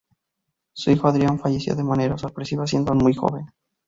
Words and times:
Su 0.73 0.89
hijo 0.89 1.07
Adrián 1.07 1.37
falleció 1.37 1.75
de 1.75 1.83
manera 1.83 2.17
sorpresiva 2.17 2.65
siendo 2.65 2.89
aún 2.91 3.03
muy 3.03 3.13
joven. 3.13 3.45